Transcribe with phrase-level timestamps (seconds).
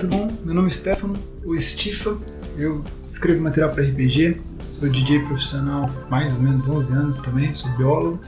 [0.00, 0.32] tudo bom?
[0.46, 2.16] Meu nome é Stefano, o Stifa.
[2.56, 7.70] Eu escrevo material para RPG, sou DJ profissional mais ou menos 11 anos também, sou
[7.76, 8.18] biólogo.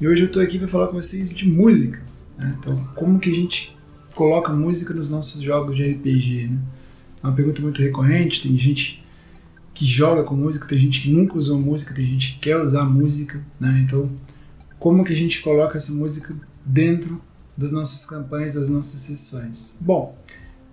[0.00, 2.02] E hoje eu estou aqui para falar com vocês de música.
[2.36, 2.56] Né?
[2.58, 3.76] Então, como que a gente
[4.16, 6.48] coloca música nos nossos jogos de RPG?
[6.48, 6.58] Né?
[7.22, 9.00] É uma pergunta muito recorrente, tem gente
[9.74, 12.84] que joga com música, tem gente que nunca usou música, tem gente que quer usar
[12.84, 13.40] música.
[13.60, 13.84] Né?
[13.86, 14.10] Então,
[14.80, 16.34] como que a gente coloca essa música
[16.64, 17.22] dentro
[17.56, 19.78] das nossas campanhas, das nossas sessões?
[19.80, 20.16] Bom,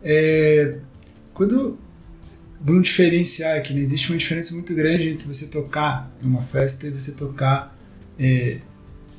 [0.03, 0.77] é,
[1.34, 1.77] quando
[2.61, 3.81] vamos diferenciar aqui, né?
[3.81, 7.75] existe uma diferença muito grande entre você tocar em uma festa e você tocar
[8.17, 8.59] é,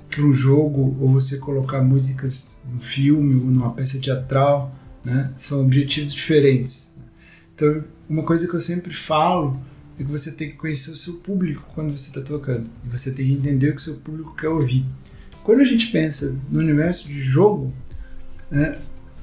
[0.08, 4.72] para um jogo ou você colocar músicas no filme ou numa peça teatral,
[5.04, 5.32] né?
[5.36, 6.98] São objetivos diferentes.
[7.54, 9.60] Então, uma coisa que eu sempre falo
[9.98, 13.12] é que você tem que conhecer o seu público quando você está tocando e você
[13.12, 14.84] tem que entender o que o seu público quer ouvir.
[15.42, 17.72] Quando a gente pensa no universo de jogo,
[18.50, 18.78] né,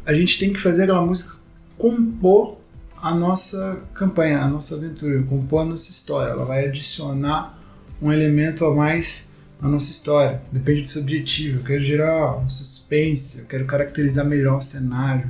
[0.05, 1.40] a gente tem que fazer aquela música
[1.81, 2.59] compor
[3.01, 6.31] a nossa campanha, a nossa aventura, compor a nossa história.
[6.31, 7.59] Ela vai adicionar
[7.99, 10.39] um elemento a mais na nossa história.
[10.51, 11.59] Depende do seu objetivo.
[11.59, 15.27] Eu quero gerar um suspense, eu quero caracterizar melhor o cenário,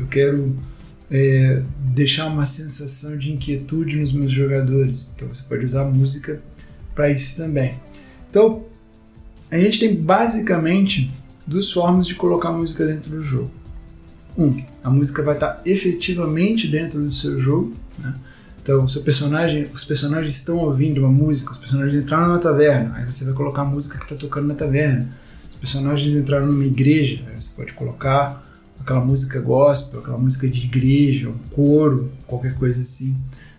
[0.00, 0.56] eu quero
[1.08, 5.14] é, deixar uma sensação de inquietude nos meus jogadores.
[5.14, 6.42] Então você pode usar música
[6.92, 7.72] para isso também.
[8.28, 8.64] Então
[9.48, 11.08] a gente tem basicamente
[11.46, 13.63] duas formas de colocar música dentro do jogo.
[14.36, 17.74] Um, a música vai estar efetivamente dentro do seu jogo.
[17.98, 18.14] Né?
[18.62, 23.04] Então, seu personagem, os personagens estão ouvindo uma música, os personagens entraram na taverna, aí
[23.04, 25.08] você vai colocar a música que está tocando na taverna.
[25.50, 28.42] Os personagens entraram numa igreja, aí você pode colocar
[28.80, 33.16] aquela música gospel, aquela música de igreja, um coro, qualquer coisa assim.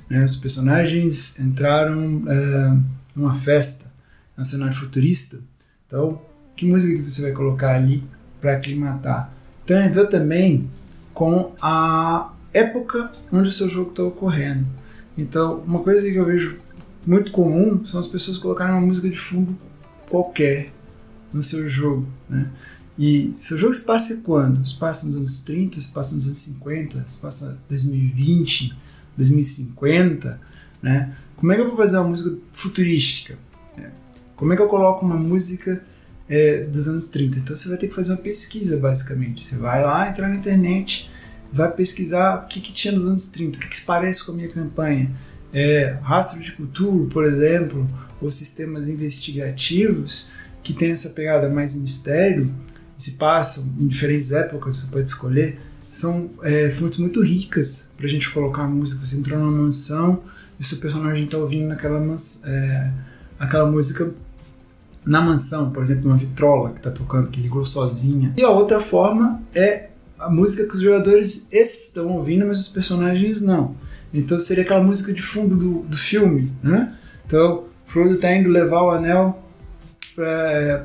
[0.10, 0.24] Né?
[0.24, 2.78] Os personagens entraram é,
[3.16, 3.92] numa festa,
[4.38, 5.40] num cenário futurista.
[5.86, 6.22] Então,
[6.56, 8.04] que música que você vai colocar ali
[8.42, 9.32] para aclimatar?
[9.66, 10.70] Tem a ver também
[11.14, 14.66] com a época onde o seu jogo está ocorrendo.
[15.18, 16.58] Então, uma coisa que eu vejo
[17.06, 19.58] muito comum são as pessoas colocarem uma música de fundo
[20.10, 20.70] qualquer
[21.34, 22.08] no seu jogo.
[22.30, 22.50] Né?
[22.98, 24.66] E seu jogo se passa quando?
[24.66, 28.76] Se passa nos anos 30, se passa nos anos 50, se passa 2020,
[29.18, 30.40] 2050.
[30.82, 31.16] Né?
[31.36, 33.38] Como é que eu vou fazer uma música futurística?
[34.36, 35.82] Como é que eu coloco uma música
[36.30, 37.40] é, dos anos 30.
[37.40, 39.46] Então você vai ter que fazer uma pesquisa, basicamente.
[39.46, 41.10] Você vai lá, entrar na internet,
[41.52, 44.34] vai pesquisar o que, que tinha nos anos 30, o que, que se parece com
[44.34, 45.12] a minha campanha.
[45.54, 47.88] É, rastro de cultura, por exemplo,
[48.22, 50.32] ou sistemas investigativos
[50.62, 52.52] que tem essa pegada mais mistério,
[52.98, 55.58] se passam em diferentes épocas, você pode escolher,
[55.92, 59.06] são é, fontes muito ricas para a gente colocar a música.
[59.06, 60.24] Você entrou numa mansão
[60.60, 62.02] e o seu personagem está ouvindo aquela,
[62.46, 62.92] é,
[63.40, 64.14] aquela música
[65.06, 68.34] na mansão, por exemplo, uma vitrola que está tocando, que ligou sozinha.
[68.36, 73.42] E a outra forma é a música que os jogadores estão ouvindo, mas os personagens
[73.42, 73.76] não.
[74.14, 76.94] Então seria aquela música de fundo do, do filme, né?
[77.26, 79.42] Então, Frodo está indo levar o anel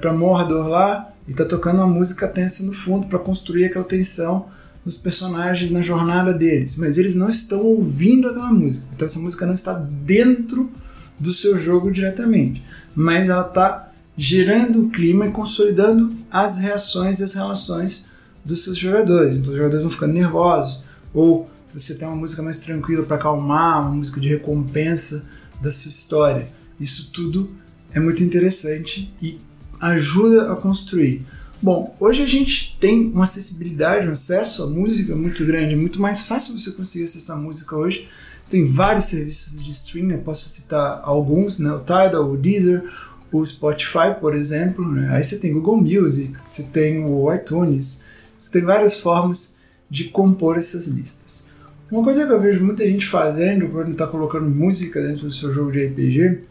[0.01, 4.47] para Mordor lá e está tocando uma música tensa no fundo para construir aquela tensão
[4.85, 8.87] nos personagens na jornada deles, mas eles não estão ouvindo aquela música.
[8.95, 10.71] Então essa música não está dentro
[11.19, 12.65] do seu jogo diretamente,
[12.95, 13.90] mas ela está
[14.23, 18.11] gerando o clima e consolidando as reações e as relações
[18.45, 19.39] dos seus jogadores.
[19.39, 23.81] Então os jogadores vão ficando nervosos, ou você tem uma música mais tranquila para acalmar,
[23.81, 25.27] uma música de recompensa
[25.63, 26.47] da sua história.
[26.79, 27.51] Isso tudo
[27.95, 29.39] é muito interessante e
[29.81, 31.25] ajuda a construir.
[31.63, 35.99] Bom, hoje a gente tem uma acessibilidade, um acesso à música muito grande, é muito
[35.99, 38.07] mais fácil você conseguir acessar música hoje.
[38.43, 41.73] Você tem vários serviços de streaming, eu posso citar alguns, né?
[41.73, 42.85] o Tidal, o Deezer,
[43.33, 45.15] o Spotify, por exemplo, né?
[45.15, 50.57] aí você tem Google Music, você tem o iTunes, você tem várias formas de compor
[50.57, 51.53] essas listas.
[51.91, 55.53] Uma coisa que eu vejo muita gente fazendo quando está colocando música dentro do seu
[55.53, 56.45] jogo de RPG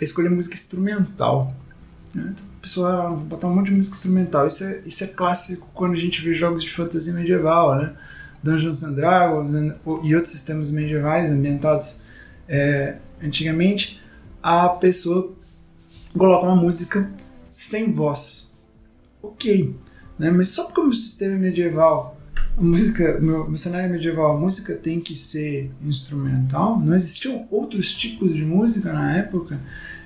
[0.00, 1.52] é escolher música instrumental.
[2.14, 2.32] Né?
[2.32, 4.46] Então, a pessoa vai botar um monte de música instrumental.
[4.46, 7.92] Isso é, isso é clássico quando a gente vê jogos de fantasia medieval, né?
[8.42, 9.74] Dungeons and Dragons né?
[10.04, 12.04] e outros sistemas medievais ambientados
[12.48, 14.00] é, antigamente.
[14.40, 15.34] A pessoa
[16.16, 17.10] coloca uma música
[17.50, 18.58] sem voz.
[19.22, 19.74] Ok,
[20.18, 20.30] né?
[20.30, 22.16] mas só porque o meu sistema é medieval,
[22.56, 27.46] a música, meu, meu cenário é medieval, a música tem que ser instrumental, não existiam
[27.50, 29.60] outros tipos de música na época.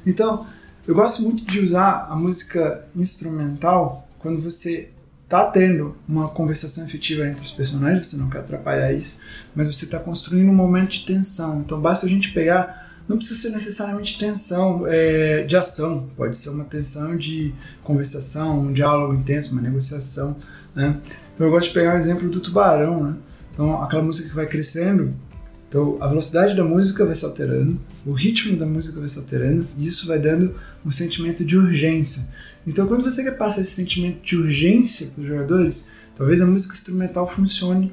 [0.04, 0.44] Então,
[0.86, 4.90] eu gosto muito de usar a música instrumental quando você
[5.24, 9.20] está tendo uma conversação efetiva entre os personagens, você não quer atrapalhar isso,
[9.54, 11.60] mas você está construindo um momento de tensão.
[11.60, 16.50] Então basta a gente pegar não precisa ser necessariamente tensão é, de ação, pode ser
[16.50, 17.52] uma tensão de
[17.82, 20.36] conversação, um diálogo intenso, uma negociação.
[20.74, 21.00] Né?
[21.34, 23.04] Então eu gosto de pegar o exemplo do tubarão.
[23.04, 23.16] Né?
[23.52, 25.10] Então, aquela música que vai crescendo,
[25.68, 29.66] então a velocidade da música vai se alterando, o ritmo da música vai se alterando,
[29.76, 30.54] e isso vai dando
[30.84, 32.32] um sentimento de urgência.
[32.66, 36.74] Então, quando você quer passar esse sentimento de urgência para os jogadores, talvez a música
[36.74, 37.92] instrumental funcione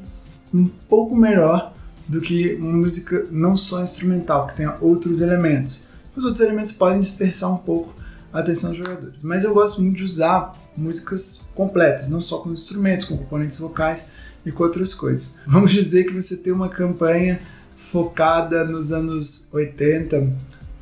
[0.54, 1.74] um pouco melhor
[2.08, 5.88] do que uma música não só instrumental, que tenha outros elementos.
[6.16, 7.94] Os outros elementos podem dispersar um pouco
[8.32, 9.24] a atenção dos jogadores.
[9.24, 14.14] Mas eu gosto muito de usar músicas completas, não só com instrumentos, com componentes vocais
[14.46, 15.42] e com outras coisas.
[15.48, 17.40] Vamos dizer que você tem uma campanha
[17.76, 20.34] focada nos anos 80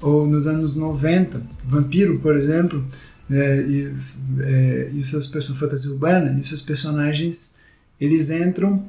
[0.01, 1.42] ou nos anos 90.
[1.66, 2.86] Vampiro, por exemplo,
[3.30, 3.92] é, e,
[4.42, 7.60] é, e seus personagens fantasia urbana, e seus personagens
[8.00, 8.83] eles entram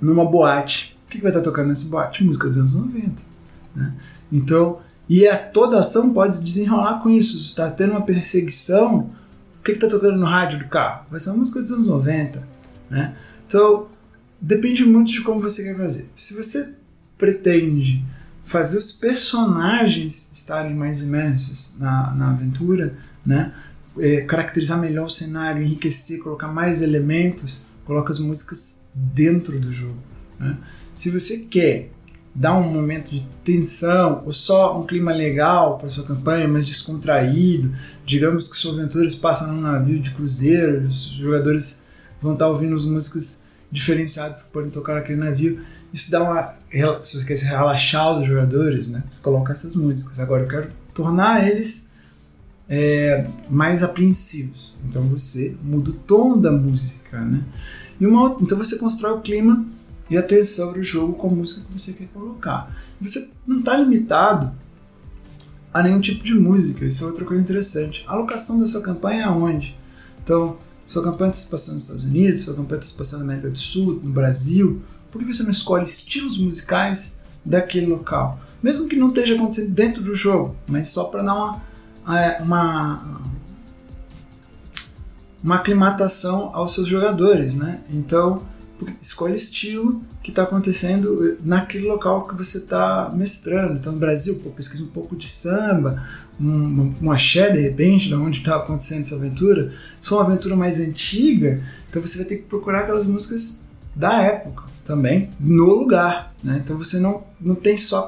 [0.00, 0.96] numa boate.
[1.10, 2.24] Que, que vai estar tocando nessa boate?
[2.24, 3.22] Música dos anos 90.
[3.74, 3.94] Né?
[4.32, 4.78] Então,
[5.08, 7.38] e a, toda a ação pode desenrolar com isso.
[7.38, 9.08] Está tendo uma perseguição.
[9.58, 11.06] O que está tocando no rádio do carro?
[11.10, 12.42] Vai ser uma música dos anos 90.
[12.88, 13.14] Né?
[13.46, 13.88] Então,
[14.40, 16.08] depende muito de como você quer fazer.
[16.14, 16.76] Se você
[17.18, 18.02] pretende
[18.44, 23.52] fazer os personagens estarem mais imersos na, na aventura, né?
[23.98, 29.98] É, caracterizar melhor o cenário, enriquecer, colocar mais elementos, coloca as músicas dentro do jogo.
[30.38, 30.56] Né?
[31.00, 31.88] Se você quer
[32.34, 37.72] dar um momento de tensão ou só um clima legal para sua campanha, mais descontraído,
[38.04, 41.86] digamos que se passa num navio de cruzeiro, os jogadores
[42.20, 45.64] vão estar ouvindo as músicas diferenciadas que podem tocar naquele navio.
[45.90, 46.54] Isso dá uma.
[47.00, 49.02] Se você quer relaxar os jogadores, né?
[49.08, 50.20] Você coloca essas músicas.
[50.20, 51.94] Agora eu quero tornar eles
[52.68, 54.82] é, mais apreensivos.
[54.86, 57.42] Então você muda o tom da música, né?
[57.98, 59.64] E uma, então você constrói o clima
[60.10, 62.74] e a tensão do jogo com a música que você quer colocar.
[63.00, 64.52] Você não está limitado
[65.72, 66.84] a nenhum tipo de música.
[66.84, 68.04] Isso é outra coisa interessante.
[68.06, 69.76] A alocação da sua campanha é aonde?
[70.22, 73.26] Então, sua campanha está se passando nos Estados Unidos, sua campanha está se passando na
[73.26, 74.82] América do Sul, no Brasil.
[75.12, 78.40] Por que você não escolhe estilos musicais daquele local?
[78.60, 81.70] Mesmo que não esteja acontecendo dentro do jogo, mas só para dar uma
[82.08, 83.20] é, uma,
[85.42, 87.80] uma aclimatação aos seus jogadores, né?
[87.90, 88.42] Então,
[89.00, 93.74] escolhe estilo que está acontecendo naquele local que você está mestrando.
[93.74, 96.02] Então, no Brasil, pô, pesquisa um pouco de samba,
[96.40, 99.72] um, um axé de repente, de onde está acontecendo essa aventura.
[100.00, 104.22] Se for uma aventura mais antiga, então você vai ter que procurar aquelas músicas da
[104.22, 106.32] época também, no lugar.
[106.42, 106.60] Né?
[106.64, 108.02] Então você não, não tem só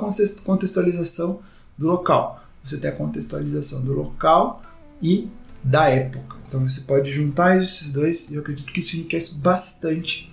[0.45, 1.41] contextualização
[1.77, 4.63] do local você tem a contextualização do local
[5.03, 5.29] e
[5.63, 6.37] da época.
[6.47, 10.32] Então você pode juntar esses dois e eu acredito que isso enriquece bastante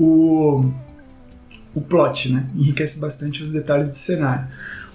[0.00, 0.64] o,
[1.74, 2.48] o plot, né?
[2.56, 4.48] Enriquece bastante os detalhes do cenário.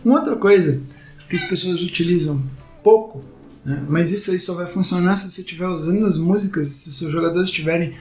[0.03, 0.81] Uma outra coisa
[1.29, 2.41] que as pessoas utilizam
[2.83, 3.23] pouco,
[3.63, 3.83] né?
[3.87, 7.11] mas isso aí só vai funcionar se você estiver usando as músicas, se os seus
[7.11, 7.93] jogadores estiverem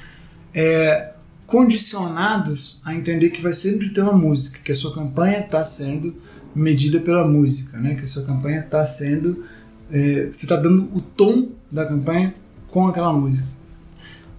[0.54, 1.12] é,
[1.46, 6.14] condicionados a entender que vai sempre ter uma música, que a sua campanha está sendo
[6.54, 7.94] medida pela música, né?
[7.94, 9.44] Que a sua campanha está sendo,
[9.90, 12.32] é, você está dando o tom da campanha
[12.70, 13.48] com aquela música.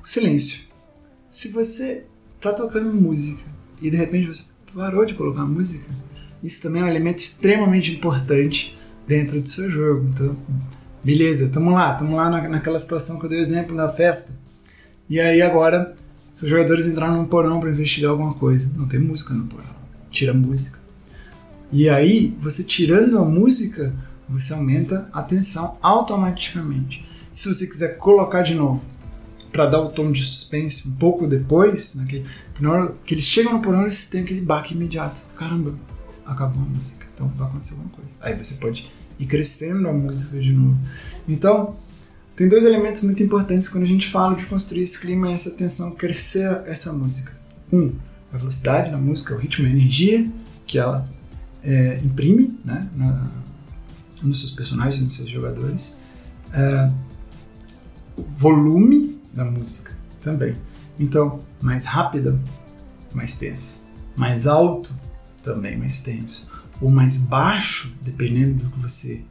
[0.04, 0.66] Silêncio.
[1.30, 2.06] Se você
[2.38, 3.44] está tocando música
[3.82, 5.90] e de repente você parou de colocar música,
[6.44, 8.78] isso também é um elemento extremamente importante
[9.08, 10.08] dentro do seu jogo.
[10.14, 10.36] Então,
[11.04, 14.40] beleza, estamos lá, estamos lá na, naquela situação que eu dei o exemplo da festa.
[15.10, 15.96] E aí agora,
[16.34, 18.74] seus jogadores entraram num porão para investigar alguma coisa.
[18.78, 19.76] Não tem música no porão.
[20.12, 20.80] Tira a música.
[21.72, 23.94] E aí, você tirando a música,
[24.28, 27.06] você aumenta a tensão automaticamente.
[27.34, 28.82] Se você quiser colocar de novo,
[29.56, 32.24] para dar o tom de suspense um pouco depois, né, que,
[32.60, 35.22] na hora que eles chegam no porão, eles têm aquele baque imediato.
[35.38, 35.74] Caramba,
[36.26, 38.10] acabou a música, então vai acontecer alguma coisa.
[38.20, 38.86] Aí você pode
[39.18, 40.78] ir crescendo a música de novo.
[41.26, 41.74] Então,
[42.36, 45.52] tem dois elementos muito importantes quando a gente fala de construir esse clima e essa
[45.52, 47.32] tensão, crescer essa música.
[47.72, 47.94] Um,
[48.34, 50.30] a velocidade da música, o ritmo e a energia
[50.68, 51.08] que ela
[51.64, 53.32] é, imprime né, na,
[54.22, 56.02] nos seus personagens, nos seus jogadores.
[56.52, 56.92] É,
[58.18, 60.56] o volume da música também.
[61.00, 62.40] Então, mais rápida,
[63.14, 63.86] mais tenso.
[64.16, 64.98] Mais alto,
[65.44, 66.50] também mais tenso.
[66.82, 69.24] Ou mais baixo, dependendo do que você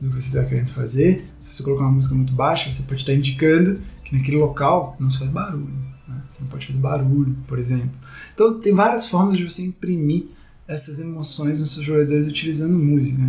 [0.00, 1.22] do que você está querendo fazer.
[1.42, 5.10] Se você colocar uma música muito baixa, você pode estar indicando que naquele local não
[5.10, 5.68] se faz barulho.
[6.08, 6.22] Né?
[6.28, 7.90] Você não pode fazer barulho, por exemplo.
[8.32, 10.28] Então, tem várias formas de você imprimir
[10.66, 13.22] essas emoções nos seus jogadores utilizando música.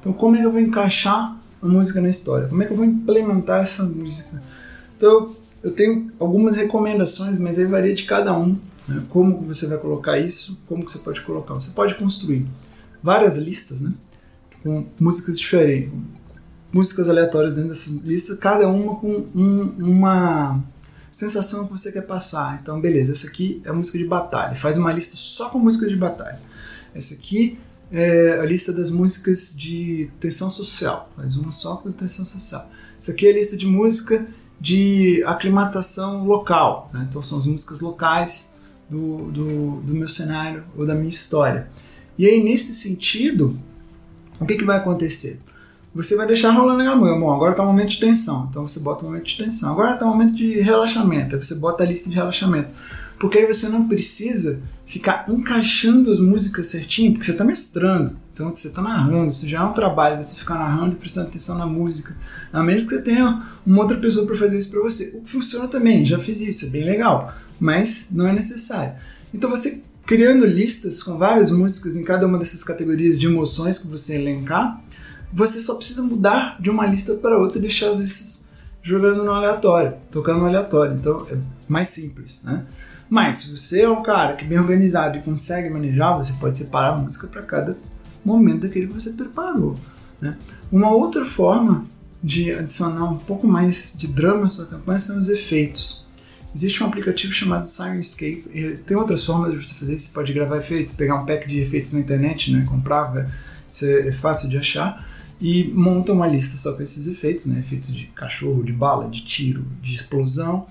[0.00, 2.48] Então, como é que eu vou encaixar a música na história?
[2.48, 4.42] Como é que eu vou implementar essa música?
[4.96, 5.32] Então,
[5.66, 8.56] eu tenho algumas recomendações, mas aí varia de cada um.
[8.86, 9.02] Né?
[9.08, 11.54] Como você vai colocar isso, como que você pode colocar.
[11.54, 12.46] Você pode construir
[13.02, 13.92] várias listas, né?
[14.62, 15.90] Com músicas diferentes,
[16.72, 20.62] músicas aleatórias dentro dessa lista, cada uma com um, uma
[21.10, 22.60] sensação que você quer passar.
[22.62, 24.54] Então, beleza, essa aqui é música de batalha.
[24.54, 26.38] Faz uma lista só com música de batalha.
[26.94, 27.58] Essa aqui
[27.90, 31.10] é a lista das músicas de tensão social.
[31.16, 32.70] Faz uma só com tensão social.
[32.96, 34.24] Essa aqui é a lista de música
[34.60, 36.90] de aclimatação local.
[36.92, 37.06] Né?
[37.08, 38.58] Então, são as músicas locais
[38.88, 41.68] do, do, do meu cenário ou da minha história.
[42.18, 43.56] E aí, nesse sentido,
[44.40, 45.40] o que, que vai acontecer?
[45.94, 47.18] Você vai deixar rolando a mão.
[47.18, 48.46] Bom, agora está um momento de tensão.
[48.50, 49.72] Então você bota um momento de tensão.
[49.72, 51.34] Agora está um momento de relaxamento.
[51.34, 52.70] Aí você bota a lista de relaxamento.
[53.18, 58.14] Porque aí você não precisa ficar encaixando as músicas certinho, porque você está mestrando.
[58.36, 59.28] Então você está narrando.
[59.28, 62.14] Isso já é um trabalho, você ficar narrando e prestando atenção na música.
[62.52, 65.16] A menos que você tenha uma outra pessoa para fazer isso para você.
[65.16, 67.32] O que funciona também, já fiz isso, é bem legal.
[67.58, 68.92] Mas não é necessário.
[69.32, 73.88] Então você criando listas com várias músicas em cada uma dessas categorias de emoções que
[73.88, 74.82] você elencar,
[75.32, 78.50] você só precisa mudar de uma lista para outra e deixar as listas
[78.82, 80.94] jogando no aleatório, tocando no aleatório.
[80.94, 82.66] Então é mais simples, né?
[83.08, 86.58] Mas se você é um cara que é bem organizado e consegue manejar, você pode
[86.58, 87.76] separar a música para cada
[88.26, 89.76] momento daquele que você preparou.
[90.20, 90.36] Né?
[90.70, 91.86] Uma outra forma
[92.22, 96.06] de adicionar um pouco mais de drama à sua campanha são os efeitos.
[96.54, 98.80] Existe um aplicativo chamado Sirenscape.
[98.86, 99.98] Tem outras formas de você fazer.
[99.98, 102.64] Você pode gravar efeitos, pegar um pack de efeitos na internet, né?
[102.66, 103.12] comprar,
[103.82, 105.06] é fácil de achar
[105.40, 107.60] e monta uma lista só com esses efeitos, né?
[107.60, 110.66] efeitos de cachorro, de bala, de tiro, de explosão,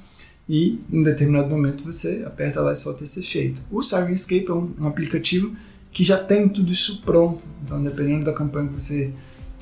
[0.47, 3.61] e em determinado momento você aperta lá e solta esse efeito.
[3.71, 5.55] O Sirenscape é um, um aplicativo
[5.95, 9.13] que já tem tudo isso pronto, então dependendo da campanha que você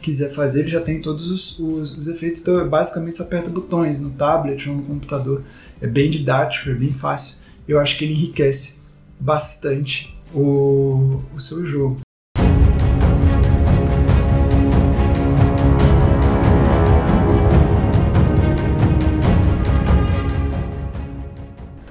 [0.02, 4.02] quiser fazer, ele já tem todos os, os, os efeitos, então basicamente você aperta botões
[4.02, 5.44] no tablet ou no computador,
[5.80, 8.82] é bem didático, é bem fácil, eu acho que ele enriquece
[9.20, 12.02] bastante o, o seu jogo.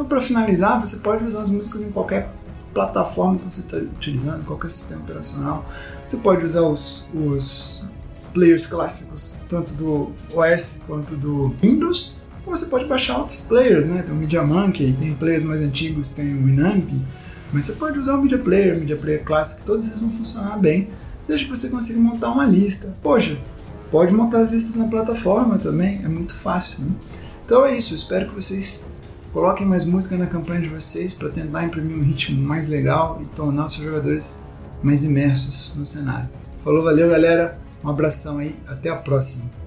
[0.09, 2.29] para finalizar, você pode usar as músicas em qualquer
[2.73, 5.67] plataforma que você está utilizando, qualquer sistema operacional.
[6.07, 7.87] Você pode usar os, os
[8.33, 14.03] players clássicos, tanto do OS quanto do Windows, ou você pode baixar outros players, né?
[14.03, 16.89] Tem o Media Monkey, tem players mais antigos, tem o Winamp,
[17.53, 20.59] mas você pode usar o Media Player, o Media Player Classic, todos eles vão funcionar
[20.59, 20.89] bem,
[21.29, 22.97] desde que você consiga montar uma lista.
[23.03, 23.37] Poxa,
[23.91, 26.87] pode montar as listas na plataforma também, é muito fácil.
[26.87, 26.93] Né?
[27.45, 28.92] Então é isso, espero que vocês
[29.33, 33.25] Coloquem mais música na campanha de vocês para tentar imprimir um ritmo mais legal e
[33.25, 34.51] tornar os seus jogadores
[34.83, 36.29] mais imersos no cenário.
[36.63, 39.62] Falou, valeu galera, um abração aí, até a próxima.